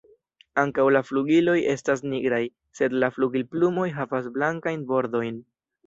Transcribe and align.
Ankaŭ 0.61 0.85
la 0.97 1.01
flugiloj 1.09 1.55
estas 1.75 2.03
nigraj, 2.15 2.41
sed 2.81 2.99
la 3.05 3.13
flugilplumoj 3.19 3.89
havas 4.01 4.35
blankajn 4.39 4.93
bordojn. 4.95 5.45